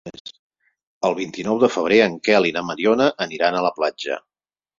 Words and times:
El 1.09 1.17
vint-i-nou 1.19 1.59
de 1.63 1.69
febrer 1.75 1.99
en 2.07 2.15
Quel 2.29 2.49
i 2.51 2.55
na 2.57 2.65
Mariona 2.71 3.11
aniran 3.27 3.61
a 3.61 3.63
la 3.69 3.73
platja. 3.79 4.19